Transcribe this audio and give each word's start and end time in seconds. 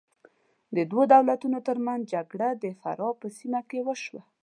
د 0.75 0.77
دوو 0.89 1.01
دولتونو 1.13 1.57
تر 1.67 1.77
منځ 1.85 2.01
جګړه 2.13 2.47
د 2.63 2.65
فراه 2.81 3.13
په 3.21 3.27
سیمه 3.37 3.61
کې 3.69 3.79
وشوه. 3.87 4.21